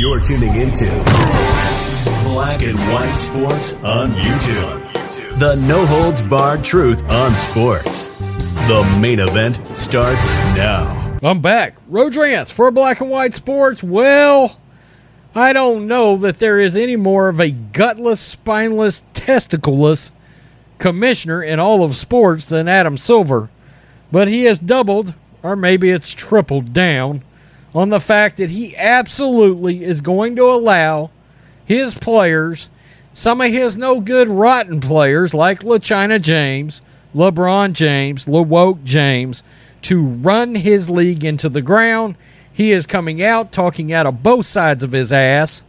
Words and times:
You're 0.00 0.18
tuning 0.18 0.54
into 0.54 0.86
Black 2.24 2.62
and 2.62 2.78
White 2.90 3.12
Sports 3.12 3.74
on 3.84 4.12
YouTube. 4.12 5.38
The 5.38 5.56
no 5.56 5.84
holds 5.84 6.22
barred 6.22 6.64
truth 6.64 7.06
on 7.10 7.36
sports. 7.36 8.06
The 8.06 8.96
main 8.98 9.18
event 9.20 9.76
starts 9.76 10.24
now. 10.56 11.18
I'm 11.22 11.42
back. 11.42 11.76
Rodrance 11.86 12.50
for 12.50 12.70
Black 12.70 13.02
and 13.02 13.10
White 13.10 13.34
Sports. 13.34 13.82
Well, 13.82 14.58
I 15.34 15.52
don't 15.52 15.86
know 15.86 16.16
that 16.16 16.38
there 16.38 16.58
is 16.58 16.78
any 16.78 16.96
more 16.96 17.28
of 17.28 17.38
a 17.38 17.50
gutless, 17.50 18.22
spineless, 18.22 19.02
testicleless 19.12 20.12
commissioner 20.78 21.42
in 21.42 21.58
all 21.58 21.84
of 21.84 21.98
sports 21.98 22.48
than 22.48 22.68
Adam 22.68 22.96
Silver, 22.96 23.50
but 24.10 24.28
he 24.28 24.44
has 24.44 24.58
doubled, 24.58 25.12
or 25.42 25.56
maybe 25.56 25.90
it's 25.90 26.12
tripled 26.12 26.72
down, 26.72 27.22
on 27.74 27.88
the 27.88 28.00
fact 28.00 28.36
that 28.38 28.50
he 28.50 28.76
absolutely 28.76 29.84
is 29.84 30.00
going 30.00 30.36
to 30.36 30.44
allow 30.44 31.10
his 31.64 31.94
players, 31.94 32.68
some 33.12 33.40
of 33.40 33.50
his 33.52 33.76
no 33.76 34.00
good, 34.00 34.28
rotten 34.28 34.80
players 34.80 35.32
like 35.32 35.60
LaChina 35.60 36.20
James, 36.20 36.82
LeBron 37.14 37.72
James, 37.72 38.26
LeWoke 38.26 38.82
James, 38.84 39.42
to 39.82 40.02
run 40.02 40.54
his 40.56 40.90
league 40.90 41.24
into 41.24 41.48
the 41.48 41.62
ground. 41.62 42.16
He 42.52 42.72
is 42.72 42.86
coming 42.86 43.22
out 43.22 43.52
talking 43.52 43.92
out 43.92 44.06
of 44.06 44.22
both 44.22 44.46
sides 44.46 44.82
of 44.82 44.92
his 44.92 45.12
ass 45.12 45.62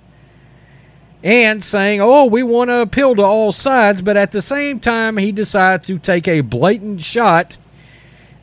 and 1.24 1.64
saying, 1.64 2.02
oh, 2.02 2.26
we 2.26 2.42
want 2.42 2.70
to 2.70 2.80
appeal 2.82 3.16
to 3.16 3.22
all 3.22 3.52
sides, 3.52 4.02
but 4.02 4.18
at 4.18 4.32
the 4.32 4.42
same 4.42 4.80
time, 4.80 5.18
he 5.18 5.32
decides 5.32 5.86
to 5.88 6.00
take 6.00 6.28
a 6.28 6.42
blatant 6.42 7.02
shot 7.02 7.58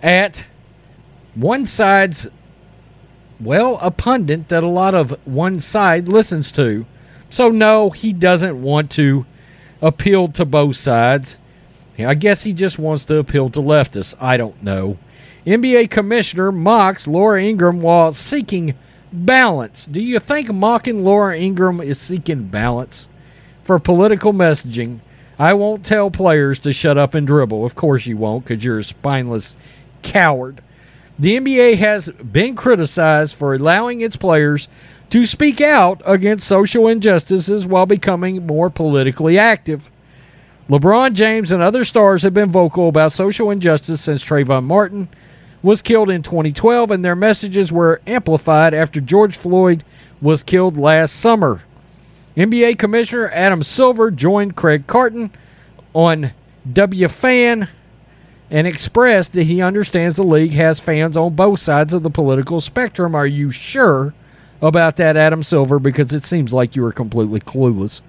at 0.03 0.47
one 1.35 1.67
side's, 1.67 2.29
well, 3.41 3.79
a 3.81 3.91
pundit 3.91 4.49
that 4.49 4.65
a 4.65 4.69
lot 4.69 4.95
of 4.95 5.19
one 5.25 5.61
side 5.61 6.09
listens 6.09 6.51
to. 6.53 6.87
So, 7.31 7.51
no, 7.51 7.91
he 7.91 8.13
doesn't 8.13 8.61
want 8.61 8.91
to 8.93 9.27
appeal 9.81 10.29
to 10.29 10.45
both 10.45 10.77
sides. 10.77 11.39
I 11.99 12.15
guess 12.15 12.45
he 12.45 12.53
just 12.53 12.79
wants 12.79 13.05
to 13.07 13.17
appeal 13.17 13.51
to 13.51 13.61
leftists. 13.61 14.15
I 14.21 14.37
don't 14.37 14.63
know. 14.63 14.99
NBA 15.47 15.91
commissioner 15.91 16.53
mocks 16.53 17.07
Laura 17.07 17.43
Ingraham 17.43 17.81
while 17.81 18.13
seeking 18.13 18.75
balance. 19.13 19.87
Do 19.87 20.01
you 20.01 20.19
think 20.19 20.53
mocking 20.53 21.05
Laura 21.05 21.37
Ingraham 21.37 21.81
is 21.81 21.99
seeking 21.99 22.45
balance? 22.45 23.09
For 23.63 23.79
political 23.79 24.33
messaging, 24.33 25.01
I 25.39 25.55
won't 25.55 25.85
tell 25.85 26.11
players 26.11 26.59
to 26.61 26.73
shut 26.73 26.99
up 26.99 27.15
and 27.15 27.27
dribble. 27.27 27.65
Of 27.65 27.75
course 27.75 28.07
you 28.07 28.17
won't, 28.17 28.45
because 28.45 28.65
you're 28.65 28.79
a 28.79 28.85
spineless 28.85 29.57
coward. 30.03 30.63
The 31.19 31.37
NBA 31.37 31.79
has 31.79 32.11
been 32.11 32.55
criticized 32.55 33.35
for 33.35 33.55
allowing 33.55 34.01
its 34.01 34.17
players 34.17 34.69
to 35.11 35.27
speak 35.27 35.61
out 35.61 36.01
against 36.07 36.47
social 36.47 36.87
injustices 36.87 37.67
while 37.67 37.87
becoming 37.87 38.47
more 38.47 38.71
politically 38.71 39.37
active. 39.37 39.91
LeBron 40.69 41.15
James 41.15 41.51
and 41.51 41.63
other 41.63 41.85
stars 41.85 42.23
have 42.23 42.35
been 42.35 42.51
vocal 42.51 42.89
about 42.89 43.13
social 43.13 43.51
injustice 43.51 44.03
since 44.03 44.23
Trayvon 44.23 44.65
Martin 44.65 45.09
was 45.63 45.83
killed 45.83 46.09
in 46.09 46.23
2012, 46.23 46.91
and 46.91 47.05
their 47.05 47.17
messages 47.17 47.73
were 47.73 48.01
amplified 48.07 48.73
after 48.73 49.01
George 49.01 49.37
Floyd 49.37 49.83
was 50.21 50.43
killed 50.45 50.77
last 50.77 51.19
summer. 51.19 51.63
NBA 52.37 52.79
Commissioner 52.79 53.29
Adam 53.33 53.65
Silver 53.65 54.13
joined 54.13 54.55
Craig 54.55 54.87
Carton 54.87 55.33
on 55.95 56.33
WFAN 56.71 57.69
and 58.51 58.67
expressed 58.67 59.33
that 59.35 59.45
he 59.45 59.61
understands 59.61 60.17
the 60.17 60.23
league 60.23 60.53
has 60.53 60.81
fans 60.81 61.17
on 61.17 61.35
both 61.35 61.61
sides 61.61 61.93
of 61.93 62.03
the 62.03 62.11
political 62.11 62.61
spectrum. 62.61 63.15
Are 63.15 63.27
you 63.27 63.51
sure 63.51 64.15
about 64.63 64.97
that, 64.97 65.17
Adam 65.17 65.43
Silver? 65.43 65.79
Because 65.79 66.13
it 66.13 66.25
seems 66.25 66.53
like 66.53 66.75
you 66.75 66.85
are 66.85 66.93
completely 66.93 67.41
clueless. 67.41 68.01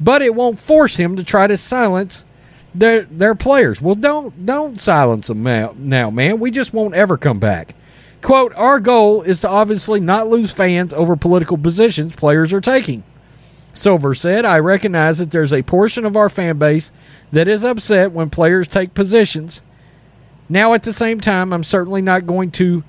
But 0.00 0.22
it 0.22 0.34
won't 0.34 0.58
force 0.58 0.96
him 0.96 1.16
to 1.16 1.24
try 1.24 1.46
to 1.46 1.56
silence 1.56 2.24
their 2.74 3.02
their 3.02 3.34
players. 3.34 3.80
Well, 3.82 3.94
don't 3.94 4.46
don't 4.46 4.80
silence 4.80 5.26
them 5.28 5.42
now, 5.42 5.74
now, 5.76 6.10
man. 6.10 6.40
We 6.40 6.50
just 6.50 6.72
won't 6.72 6.94
ever 6.94 7.18
come 7.18 7.38
back. 7.38 7.74
Quote: 8.22 8.52
Our 8.54 8.80
goal 8.80 9.22
is 9.22 9.42
to 9.42 9.48
obviously 9.48 10.00
not 10.00 10.28
lose 10.28 10.50
fans 10.50 10.94
over 10.94 11.16
political 11.16 11.58
positions 11.58 12.16
players 12.16 12.52
are 12.52 12.60
taking. 12.60 13.04
Silver 13.74 14.14
said, 14.14 14.44
"I 14.44 14.58
recognize 14.58 15.18
that 15.18 15.30
there's 15.30 15.52
a 15.52 15.62
portion 15.62 16.04
of 16.06 16.16
our 16.16 16.28
fan 16.28 16.56
base 16.58 16.92
that 17.30 17.48
is 17.48 17.64
upset 17.64 18.12
when 18.12 18.30
players 18.30 18.68
take 18.68 18.94
positions. 18.94 19.60
Now, 20.48 20.74
at 20.74 20.82
the 20.82 20.92
same 20.92 21.20
time, 21.20 21.52
I'm 21.52 21.64
certainly 21.64 22.02
not 22.02 22.26
going 22.26 22.50
to 22.52 22.84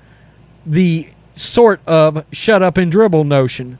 the 0.66 1.08
sort 1.36 1.80
of 1.86 2.24
shut 2.32 2.62
up 2.62 2.76
and 2.76 2.90
dribble 2.90 3.24
notion." 3.24 3.78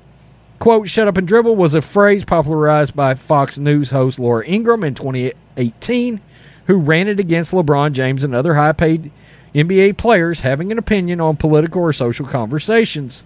Quote, 0.58 0.88
shut 0.88 1.08
up 1.08 1.18
and 1.18 1.28
dribble 1.28 1.56
was 1.56 1.74
a 1.74 1.82
phrase 1.82 2.24
popularized 2.24 2.96
by 2.96 3.14
Fox 3.14 3.58
News 3.58 3.90
host 3.90 4.18
Laura 4.18 4.46
Ingraham 4.46 4.84
in 4.84 4.94
2018, 4.94 6.20
who 6.66 6.76
ran 6.76 7.08
it 7.08 7.20
against 7.20 7.52
LeBron 7.52 7.92
James 7.92 8.24
and 8.24 8.34
other 8.34 8.54
high 8.54 8.72
paid 8.72 9.10
NBA 9.54 9.98
players 9.98 10.40
having 10.40 10.72
an 10.72 10.78
opinion 10.78 11.20
on 11.20 11.36
political 11.36 11.82
or 11.82 11.92
social 11.92 12.26
conversations. 12.26 13.24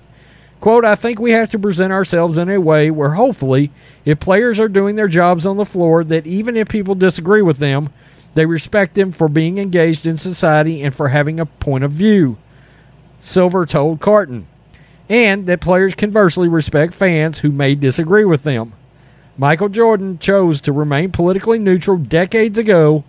Quote, 0.61 0.85
I 0.85 0.97
think 0.97 1.21
we 1.21 1.31
have 1.31 1.51
to 1.53 1.59
present 1.59 1.93
ourselves 1.93 2.39
in 2.39 2.49
a 2.49 2.59
way 2.59 2.91
where 2.91 3.11
hopefully, 3.11 3.71
if 4.05 4.19
players 4.19 4.59
are 4.59 4.69
doing 4.69 4.97
their 4.97 5.07
jobs 5.07 5.47
on 5.47 5.57
the 5.57 5.65
floor, 5.65 6.03
that 6.05 6.27
even 6.27 6.57
if 6.57 6.69
people 6.69 6.97
disagree 6.97 7.43
with 7.43 7.59
them, 7.59 7.91
they 8.39 8.47
respect 8.47 8.95
them 8.95 9.11
for 9.11 9.29
being 9.29 9.59
engaged 9.59 10.07
in 10.07 10.17
society 10.17 10.81
and 10.81 10.95
for 10.95 11.09
having 11.09 11.41
a 11.41 11.47
point 11.47 11.83
of 11.83 11.91
view. 11.91 12.37
Silver 13.21 13.67
told 13.67 14.01
Carton 14.01 14.47
and 15.09 15.47
that 15.47 15.61
players 15.61 15.95
conversely 15.95 16.47
respect 16.47 16.95
fans 16.95 17.39
who 17.39 17.51
may 17.51 17.75
disagree 17.75 18.25
with 18.25 18.45
them. 18.45 18.75
Michael 19.37 19.69
Jordan 19.69 20.21
chose 20.21 20.61
to 20.61 20.73
remain 20.73 21.11
politically 21.11 21.59
neutral 21.59 21.97
decades 21.97 22.61
ago, 22.61 23.03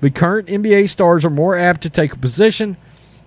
but 0.00 0.14
current 0.14 0.46
NBA 0.46 0.88
stars 0.88 1.24
are 1.24 1.30
more 1.30 1.58
apt 1.58 1.80
to 1.82 1.90
take 1.90 2.12
a 2.12 2.18
position, 2.18 2.76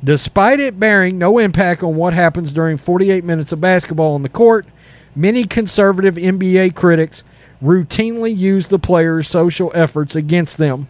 despite 0.01 0.61
it 0.61 0.79
bearing 0.79 1.17
no 1.17 1.39
impact 1.39 1.83
on 1.83 1.97
what 1.97 2.13
happens 2.13 2.53
during 2.53 2.77
48 2.77 3.25
minutes 3.25 3.51
of 3.51 3.59
basketball 3.59 4.15
on 4.15 4.23
the 4.23 4.29
court. 4.29 4.65
Many 5.13 5.43
conservative 5.43 6.15
NBA 6.15 6.75
critics 6.75 7.25
routinely 7.61 8.33
use 8.37 8.67
the 8.69 8.79
players' 8.79 9.27
social 9.27 9.73
efforts 9.75 10.15
against 10.15 10.57
them. 10.57 10.87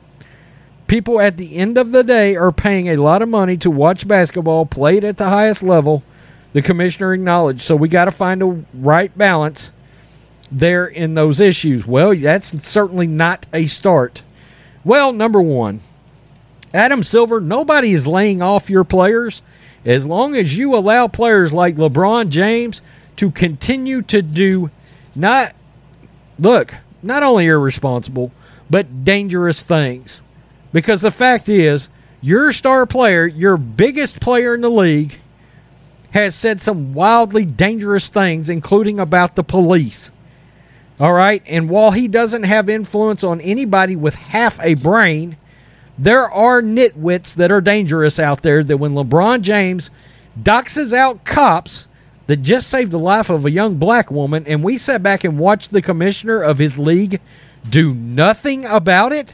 People 0.89 1.21
at 1.21 1.37
the 1.37 1.55
end 1.55 1.77
of 1.77 1.91
the 1.91 2.03
day 2.03 2.35
are 2.35 2.51
paying 2.51 2.89
a 2.89 2.97
lot 2.97 3.21
of 3.21 3.29
money 3.29 3.55
to 3.57 3.69
watch 3.69 4.07
basketball 4.07 4.65
played 4.65 5.03
at 5.03 5.17
the 5.17 5.29
highest 5.29 5.61
level 5.61 6.03
the 6.51 6.63
commissioner 6.63 7.13
acknowledged. 7.13 7.61
So 7.61 7.75
we 7.75 7.87
got 7.87 8.05
to 8.05 8.11
find 8.11 8.41
a 8.41 8.65
right 8.73 9.15
balance 9.15 9.71
there 10.51 10.87
in 10.87 11.13
those 11.13 11.39
issues. 11.39 11.85
Well, 11.85 12.15
that's 12.15 12.67
certainly 12.67 13.05
not 13.05 13.45
a 13.53 13.67
start. 13.67 14.23
Well, 14.83 15.13
number 15.13 15.39
one, 15.39 15.81
Adam 16.73 17.03
Silver, 17.03 17.39
nobody 17.39 17.93
is 17.93 18.07
laying 18.07 18.41
off 18.41 18.67
your 18.67 18.83
players 18.83 19.43
as 19.85 20.07
long 20.07 20.35
as 20.35 20.57
you 20.57 20.75
allow 20.75 21.07
players 21.07 21.53
like 21.53 21.75
LeBron 21.75 22.29
James 22.29 22.81
to 23.17 23.29
continue 23.29 24.01
to 24.01 24.23
do 24.23 24.71
not 25.13 25.53
look, 26.39 26.73
not 27.03 27.21
only 27.21 27.45
irresponsible, 27.45 28.31
but 28.71 29.05
dangerous 29.05 29.61
things. 29.61 30.21
Because 30.71 31.01
the 31.01 31.11
fact 31.11 31.49
is, 31.49 31.89
your 32.21 32.51
star 32.53 32.85
player, 32.85 33.25
your 33.25 33.57
biggest 33.57 34.19
player 34.19 34.55
in 34.55 34.61
the 34.61 34.69
league, 34.69 35.19
has 36.11 36.35
said 36.35 36.61
some 36.61 36.93
wildly 36.93 37.45
dangerous 37.45 38.07
things, 38.07 38.49
including 38.49 38.99
about 38.99 39.35
the 39.35 39.43
police. 39.43 40.11
All 40.99 41.13
right. 41.13 41.41
And 41.45 41.69
while 41.69 41.91
he 41.91 42.07
doesn't 42.07 42.43
have 42.43 42.67
influence 42.67 43.23
on 43.23 43.39
anybody 43.41 43.95
with 43.95 44.15
half 44.15 44.59
a 44.61 44.73
brain, 44.73 45.37
there 45.97 46.29
are 46.29 46.61
nitwits 46.61 47.35
that 47.35 47.51
are 47.51 47.61
dangerous 47.61 48.19
out 48.19 48.41
there 48.41 48.63
that 48.63 48.77
when 48.77 48.93
LeBron 48.93 49.41
James 49.41 49.89
doxes 50.41 50.93
out 50.93 51.25
cops 51.25 51.87
that 52.27 52.37
just 52.37 52.69
saved 52.69 52.91
the 52.91 52.99
life 52.99 53.29
of 53.29 53.45
a 53.45 53.51
young 53.51 53.75
black 53.75 54.11
woman, 54.11 54.45
and 54.45 54.63
we 54.63 54.77
sat 54.77 55.01
back 55.01 55.23
and 55.23 55.39
watched 55.39 55.71
the 55.71 55.81
commissioner 55.81 56.41
of 56.41 56.57
his 56.57 56.77
league 56.77 57.19
do 57.67 57.93
nothing 57.93 58.65
about 58.65 59.11
it, 59.11 59.33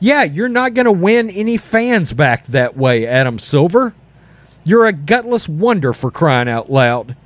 yeah, 0.00 0.24
you're 0.24 0.48
not 0.48 0.74
going 0.74 0.86
to 0.86 0.92
win 0.92 1.30
any 1.30 1.58
fans 1.58 2.12
back 2.12 2.46
that 2.46 2.76
way, 2.76 3.06
Adam 3.06 3.38
Silver. 3.38 3.94
You're 4.64 4.86
a 4.86 4.92
gutless 4.92 5.48
wonder 5.48 5.92
for 5.92 6.10
crying 6.10 6.48
out 6.48 6.70
loud. 6.70 7.16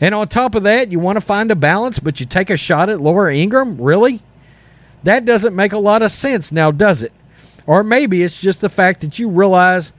And 0.00 0.14
on 0.14 0.28
top 0.28 0.54
of 0.54 0.64
that, 0.64 0.90
you 0.90 0.98
want 0.98 1.16
to 1.16 1.20
find 1.20 1.50
a 1.50 1.56
balance, 1.56 1.98
but 1.98 2.20
you 2.20 2.26
take 2.26 2.50
a 2.50 2.56
shot 2.56 2.88
at 2.88 3.00
Laura 3.00 3.34
Ingraham? 3.34 3.80
Really? 3.80 4.22
That 5.04 5.24
doesn't 5.24 5.54
make 5.54 5.72
a 5.72 5.78
lot 5.78 6.02
of 6.02 6.10
sense 6.10 6.50
now, 6.50 6.70
does 6.70 7.02
it? 7.02 7.12
Or 7.66 7.84
maybe 7.84 8.22
it's 8.22 8.40
just 8.40 8.60
the 8.60 8.68
fact 8.68 9.02
that 9.02 9.18
you 9.18 9.28
realize 9.28 9.92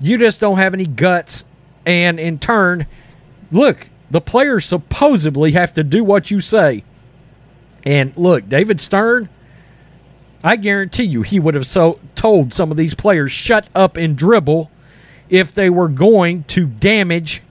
you 0.00 0.18
just 0.18 0.40
don't 0.40 0.58
have 0.58 0.74
any 0.74 0.86
guts. 0.86 1.44
And 1.84 2.20
in 2.20 2.38
turn, 2.38 2.86
look, 3.50 3.88
the 4.10 4.20
players 4.20 4.64
supposedly 4.64 5.52
have 5.52 5.74
to 5.74 5.82
do 5.82 6.04
what 6.04 6.30
you 6.30 6.40
say. 6.40 6.84
And 7.84 8.16
look, 8.16 8.48
David 8.48 8.80
Stern, 8.80 9.28
I 10.44 10.56
guarantee 10.56 11.04
you 11.04 11.22
he 11.22 11.38
would 11.38 11.54
have 11.54 11.66
so 11.66 12.00
told 12.14 12.52
some 12.52 12.70
of 12.70 12.76
these 12.76 12.94
players, 12.94 13.30
shut 13.30 13.68
up 13.74 13.96
and 13.96 14.16
dribble 14.16 14.70
if 15.28 15.54
they 15.54 15.70
were 15.70 15.88
going 15.88 16.44
to 16.44 16.66
damage 16.66 17.42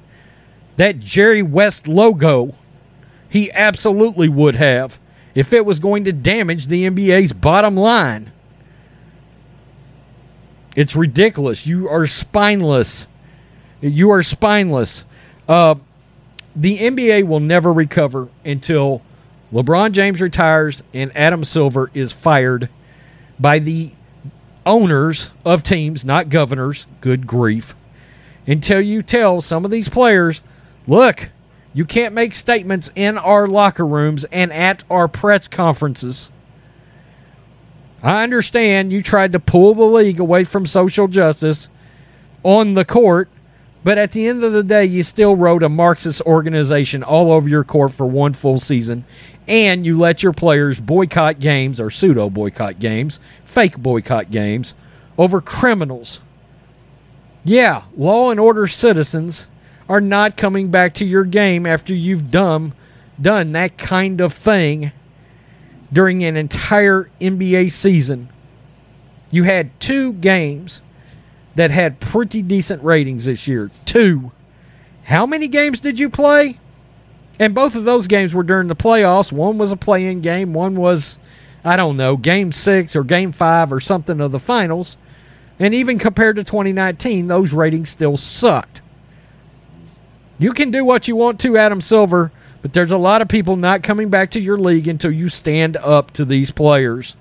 that 0.78 1.00
Jerry 1.00 1.42
West 1.42 1.88
logo. 1.88 2.56
He 3.30 3.52
absolutely 3.52 4.28
would 4.28 4.56
have 4.56 5.00
if 5.34 5.54
it 5.54 5.66
was 5.66 5.80
going 5.80 6.04
to 6.04 6.12
damage 6.12 6.68
the 6.68 6.84
NBA's 6.90 7.32
bottom 7.32 7.78
line. 7.78 8.32
It's 10.76 10.96
ridiculous. 10.96 11.66
You 11.66 11.88
are 11.88 12.08
spineless. 12.08 13.08
You 13.80 14.12
are 14.12 14.24
spineless. 14.24 15.06
Uh, 15.48 15.76
the 16.56 16.78
NBA 16.78 17.26
will 17.26 17.40
never 17.40 17.72
recover 17.72 18.30
until 18.44 19.02
LeBron 19.54 19.92
James 19.92 20.22
retires 20.22 20.84
and 20.94 21.12
Adam 21.16 21.44
Silver 21.44 21.90
is 21.94 22.12
fired 22.12 22.70
by 23.42 23.60
the 23.60 23.92
owners 24.66 25.32
of 25.44 25.64
teams, 25.64 26.06
not 26.06 26.30
governors. 26.30 26.86
Good 27.02 27.26
grief. 27.26 27.74
Until 28.46 28.80
you 28.80 29.02
tell 29.02 29.42
some 29.42 29.66
of 29.66 29.72
these 29.72 29.90
players, 29.90 30.42
look, 30.88 31.30
you 31.74 31.86
can't 31.86 32.14
make 32.14 32.36
statements 32.36 32.92
in 32.96 33.18
our 33.18 33.48
locker 33.48 33.86
rooms 33.86 34.26
and 34.26 34.54
at 34.54 34.84
our 34.90 35.08
press 35.08 35.48
conferences. 35.48 36.30
I 38.04 38.24
understand 38.24 38.92
you 38.92 39.02
tried 39.02 39.32
to 39.34 39.40
pull 39.40 39.74
the 39.74 39.84
league 39.84 40.20
away 40.20 40.44
from 40.44 40.66
social 40.66 41.08
justice 41.08 41.70
on 42.44 42.74
the 42.74 42.86
court, 42.86 43.30
but 43.84 43.98
at 43.98 44.12
the 44.12 44.28
end 44.28 44.44
of 44.44 44.54
the 44.54 44.64
day, 44.64 44.86
you 44.86 45.04
still 45.04 45.36
wrote 45.36 45.64
a 45.64 45.70
Marxist 45.70 46.22
organization 46.22 47.04
all 47.04 47.32
over 47.32 47.50
your 47.50 47.64
court 47.64 47.94
for 47.94 48.06
one 48.06 48.34
full 48.34 48.60
season, 48.60 49.06
and 49.48 49.86
you 49.86 49.98
let 49.98 50.22
your 50.22 50.34
players 50.34 50.80
boycott 50.80 51.40
games 51.40 51.80
or 51.80 51.90
pseudo 51.90 52.30
boycott 52.30 52.80
games, 52.80 53.20
fake 53.44 53.78
boycott 53.78 54.30
games, 54.30 54.76
over 55.18 55.42
criminals. 55.42 56.20
Yeah, 57.44 57.84
law 57.98 58.30
and 58.30 58.40
order 58.40 58.68
citizens 58.68 59.48
are 59.90 60.02
not 60.02 60.38
coming 60.38 60.70
back 60.70 60.94
to 60.96 61.06
your 61.06 61.26
game 61.26 61.66
after 61.66 61.94
you've 61.94 62.30
done, 62.30 62.74
done 63.20 63.52
that 63.54 63.78
kind 63.78 64.22
of 64.22 64.32
thing 64.32 64.92
during 65.92 66.24
an 66.24 66.38
entire 66.38 67.10
NBA 67.20 67.72
season. 67.72 68.30
You 69.32 69.44
had 69.44 69.78
two 69.80 70.14
games 70.14 70.82
that 71.56 71.72
had 71.72 72.00
pretty 72.00 72.42
decent 72.42 72.84
ratings 72.84 73.26
this 73.26 73.48
year. 73.48 73.70
Two. 73.86 74.32
How 75.04 75.26
many 75.26 75.48
games 75.48 75.82
did 75.82 76.00
you 76.00 76.10
play? 76.10 76.60
And 77.40 77.56
both 77.56 77.76
of 77.76 77.86
those 77.86 78.08
games 78.08 78.34
were 78.34 78.44
during 78.44 78.68
the 78.68 78.76
playoffs. 78.76 79.32
One 79.32 79.58
was 79.58 79.72
a 79.72 79.78
play 79.78 80.06
in 80.06 80.22
game, 80.22 80.54
one 80.54 80.76
was, 80.76 81.20
I 81.64 81.76
don't 81.76 81.98
know, 81.98 82.16
game 82.16 82.52
six 82.52 82.96
or 82.96 83.04
game 83.04 83.32
five 83.32 83.74
or 83.74 83.80
something 83.80 84.22
of 84.22 84.32
the 84.32 84.40
finals. 84.40 84.98
And 85.60 85.74
even 85.74 86.00
compared 86.00 86.38
to 86.38 86.44
2019, 86.44 87.28
those 87.28 87.54
ratings 87.54 87.90
still 87.90 88.18
sucked. 88.18 88.82
You 90.40 90.54
can 90.54 90.72
do 90.72 90.84
what 90.84 91.08
you 91.08 91.16
want 91.16 91.40
to, 91.42 91.58
Adam 91.58 91.82
Silver, 91.82 92.32
but 92.62 92.74
there's 92.74 92.92
a 92.92 92.98
lot 92.98 93.22
of 93.22 93.28
people 93.28 93.56
not 93.56 93.84
coming 93.84 94.10
back 94.10 94.32
to 94.32 94.40
your 94.40 94.58
league 94.58 94.88
until 94.88 95.12
you 95.12 95.30
stand 95.30 95.78
up 95.78 96.12
to 96.12 96.26
these 96.26 96.50
players. 96.50 97.16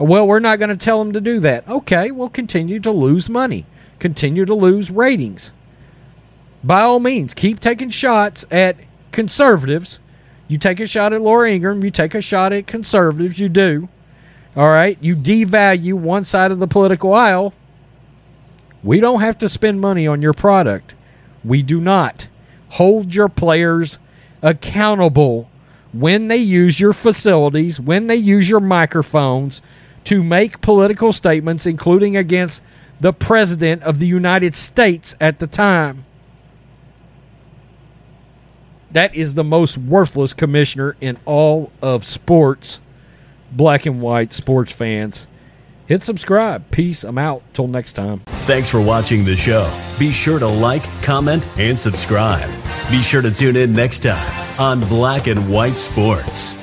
Well, 0.00 0.26
we're 0.26 0.40
not 0.40 0.58
going 0.58 0.70
to 0.70 0.82
tell 0.82 0.98
them 0.98 1.12
to 1.12 1.20
do 1.20 1.40
that. 1.40 1.68
Okay, 1.68 2.10
we'll 2.10 2.30
continue 2.30 2.80
to 2.80 2.90
lose 2.90 3.28
money, 3.28 3.66
continue 3.98 4.46
to 4.46 4.54
lose 4.54 4.90
ratings. 4.90 5.52
By 6.64 6.80
all 6.80 7.00
means, 7.00 7.34
keep 7.34 7.60
taking 7.60 7.90
shots 7.90 8.46
at 8.50 8.76
conservatives. 9.12 9.98
You 10.48 10.56
take 10.56 10.80
a 10.80 10.86
shot 10.86 11.12
at 11.12 11.20
Laura 11.20 11.50
Ingraham, 11.50 11.84
you 11.84 11.90
take 11.90 12.14
a 12.14 12.22
shot 12.22 12.50
at 12.54 12.66
conservatives, 12.66 13.38
you 13.38 13.50
do. 13.50 13.90
All 14.56 14.70
right, 14.70 14.96
you 15.02 15.14
devalue 15.14 15.92
one 15.92 16.24
side 16.24 16.50
of 16.50 16.60
the 16.60 16.66
political 16.66 17.12
aisle. 17.12 17.52
We 18.82 19.00
don't 19.00 19.20
have 19.20 19.36
to 19.38 19.50
spend 19.50 19.82
money 19.82 20.06
on 20.06 20.22
your 20.22 20.32
product. 20.32 20.94
We 21.44 21.62
do 21.62 21.78
not. 21.78 22.26
Hold 22.70 23.14
your 23.14 23.28
players 23.28 23.98
accountable 24.40 25.50
when 25.92 26.28
they 26.28 26.38
use 26.38 26.80
your 26.80 26.94
facilities, 26.94 27.78
when 27.78 28.06
they 28.06 28.16
use 28.16 28.48
your 28.48 28.60
microphones 28.60 29.60
to 30.04 30.22
make 30.22 30.60
political 30.60 31.12
statements, 31.12 31.66
including 31.66 32.16
against 32.16 32.62
the 32.98 33.12
President 33.12 33.82
of 33.82 33.98
the 33.98 34.06
United 34.06 34.54
States 34.54 35.14
at 35.20 35.38
the 35.38 35.46
time. 35.46 36.04
That 38.90 39.14
is 39.14 39.34
the 39.34 39.44
most 39.44 39.78
worthless 39.78 40.34
commissioner 40.34 40.96
in 41.00 41.18
all 41.24 41.70
of 41.80 42.04
sports, 42.04 42.80
black 43.52 43.86
and 43.86 44.00
white 44.00 44.32
sports 44.32 44.72
fans. 44.72 45.26
Hit 45.86 46.02
subscribe. 46.02 46.70
Peace. 46.70 47.02
I'm 47.02 47.18
out. 47.18 47.42
Till 47.52 47.66
next 47.66 47.94
time. 47.94 48.22
Thanks 48.46 48.70
for 48.70 48.80
watching 48.80 49.24
the 49.24 49.36
show. 49.36 49.68
Be 49.98 50.12
sure 50.12 50.38
to 50.38 50.46
like, 50.46 50.84
comment, 51.02 51.46
and 51.58 51.78
subscribe. 51.78 52.48
Be 52.90 53.02
sure 53.02 53.22
to 53.22 53.30
tune 53.30 53.56
in 53.56 53.72
next 53.72 54.00
time 54.00 54.60
on 54.60 54.80
Black 54.88 55.26
and 55.26 55.50
White 55.50 55.78
Sports. 55.78 56.59